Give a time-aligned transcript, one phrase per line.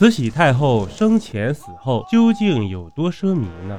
[0.00, 3.78] 慈禧太后生前死后究竟有多奢靡呢？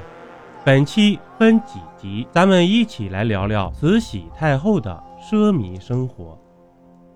[0.64, 6.38] 本期分几集，咱们一起来聊聊慈禧太后的奢靡生活，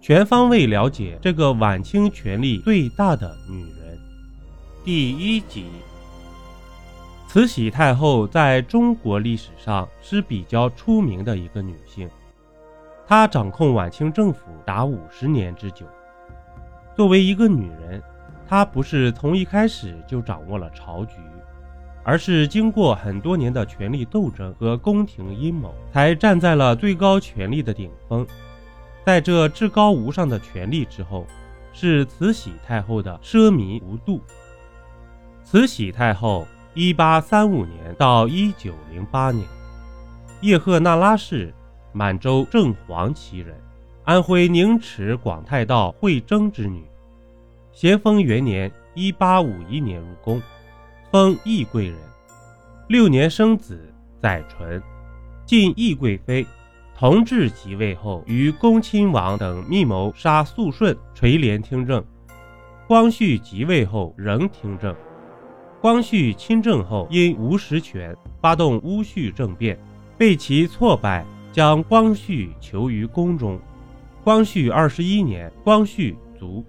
[0.01, 3.97] 全方位了解这个晚清权力最大的女人。
[4.85, 5.67] 第一集，
[7.29, 12.11] 慈禧太后在中国历史上是比较出名的一个女性，
[13.07, 15.87] 她掌控晚清政府达五十年之久。
[16.97, 18.03] 作为一个女人，
[18.49, 21.17] 她不是从一开始就掌握了朝局。
[22.09, 28.25] 而是经过很多年的权力斗争和宫廷阴谋，才站在了最高权力的顶峰。
[29.05, 31.27] 在这至高无上的权力之后，
[31.73, 34.21] 是慈禧太后的奢靡无度。
[35.43, 39.45] 慈禧太后，一八三五年到一九零八年，
[40.43, 41.53] 叶赫那拉氏，
[41.93, 43.61] 满洲正黄旗人，
[44.05, 46.85] 安徽宁池广泰道惠征之女。
[47.77, 50.41] 咸丰元年（一八五一年）入宫。
[51.11, 51.99] 封懿贵人，
[52.89, 54.83] 六年生子载淳，
[55.45, 56.47] 晋懿贵妃。
[56.97, 62.03] 同治即位后，与恭亲王等密谋杀肃顺，垂帘听政。
[62.87, 64.97] 光绪即位后仍听政。
[65.79, 69.79] 光绪亲政后，因无实权，发动戊戌政变，
[70.17, 73.61] 被其挫败，将光绪囚于宫中。
[74.25, 76.65] 光绪二十一年，光绪卒。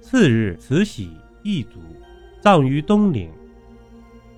[0.00, 1.10] 次日，慈禧
[1.42, 1.78] 亦卒，
[2.40, 3.30] 葬于东陵。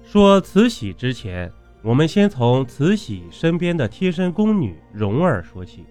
[0.04, 1.50] 说慈禧之前，
[1.82, 5.84] 我们先从慈禧身边的贴身宫女蓉儿说起。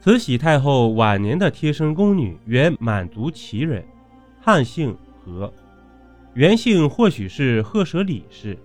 [0.00, 3.84] 慈禧太后晚年的贴身宫女原满族旗人，
[4.40, 5.52] 汉姓何，
[6.34, 8.56] 原姓或许是赫舍里氏，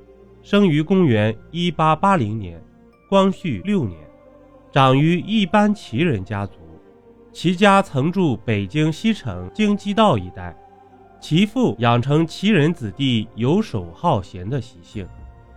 [0.43, 2.61] 生于公元一八八零年，
[3.09, 3.97] 光绪六年，
[4.71, 6.59] 长于一般旗人家族，
[7.31, 10.55] 其家曾住北京西城京畿道一带。
[11.21, 15.07] 其父养成奇人子弟游手好闲的习性，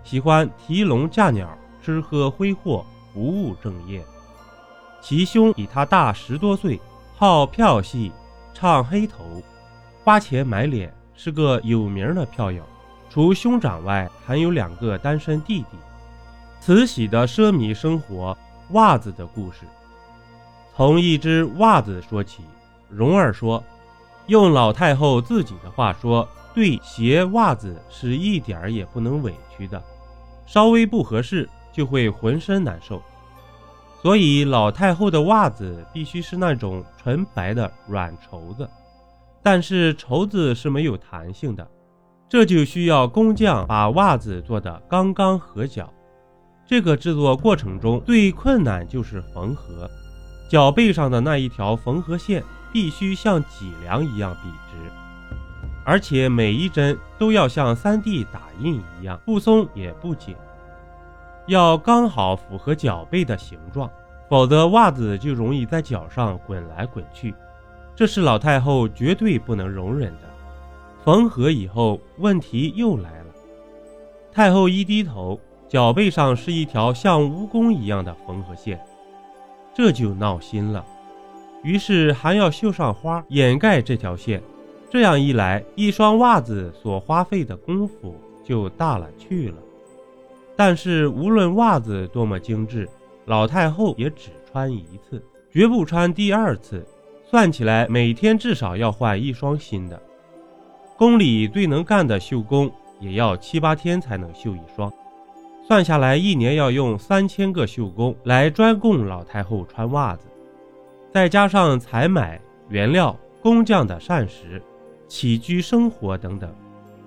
[0.02, 2.84] 喜欢提笼架鸟、吃喝挥霍，
[3.14, 4.02] 不务正业。
[5.00, 6.80] 其兄比他大十多岁，
[7.16, 8.10] 好票戏，
[8.52, 9.24] 唱黑头，
[10.02, 12.64] 花钱买脸，是个有名的票友。
[13.08, 15.76] 除兄长外，还有两个单身弟弟。
[16.60, 18.36] 慈禧的奢靡生活，
[18.70, 19.60] 袜子的故事，
[20.76, 22.42] 从一只袜子说起。
[22.88, 23.62] 蓉儿说。
[24.28, 29.82] 用老太后自己的话说，对鞋袜子是一点儿也不能委屈的，
[30.46, 33.02] 稍微不合适就会浑身难受。
[34.00, 38.68] 所以老太后的袜子必须是那种纯白的软绸子，
[39.42, 41.68] 但是绸子是没有弹性的，
[42.28, 45.92] 这就需要工匠把袜子做得刚刚合脚。
[46.64, 49.90] 这个制作过程中最困难就是缝合，
[50.52, 52.44] 脚背上的那一条缝合线。
[52.70, 54.90] 必须像脊梁一样笔直，
[55.84, 60.34] 而且每一针都要像 3D 打印一样不松也不紧，
[61.46, 63.90] 要刚好符合脚背的形状，
[64.26, 67.34] 否则袜子就容易在脚上滚来滚去，
[67.94, 70.22] 这是老太后绝对不能容忍的。
[71.04, 73.26] 缝合以后，问题又来了，
[74.32, 78.82] 太后一低头，脚背上是一条像蜈蚣一样的缝合线，
[79.74, 80.84] 这就闹心了。
[81.62, 84.42] 于是还要绣上花掩盖这条线，
[84.90, 89.56] 这样一来，一双袜子所花费的功夫就大了去了。
[90.56, 92.88] 但是无论袜子多么精致，
[93.26, 96.84] 老太后也只穿一次，绝不穿第二次。
[97.24, 100.00] 算起来，每天至少要换一双新的。
[100.98, 104.92] 宫里最能干的绣工也要七八天才能绣一双，
[105.64, 110.26] 算下来一年要用三千个绣工来专供老太后穿袜子。
[111.12, 114.60] 再加上采买原料、工匠的膳食、
[115.06, 116.52] 起居生活等等，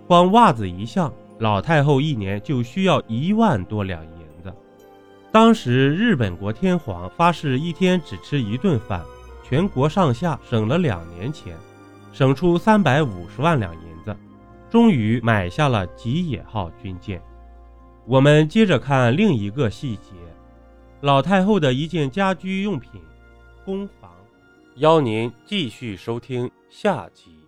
[0.07, 4.53] 光袜子一项，老太后一年就需要一万多两银子。
[5.31, 9.03] 当时日本国天皇发誓一天只吃一顿饭，
[9.43, 11.53] 全国上下省了两年钱，
[12.13, 14.15] 省出三百五十万两银子，
[14.69, 17.21] 终于买下了吉野号军舰。
[18.07, 20.11] 我们接着看另一个细节，
[21.01, 23.01] 老太后的一件家居用品。
[23.65, 24.11] 工房，
[24.75, 27.44] 邀您继续收听下集。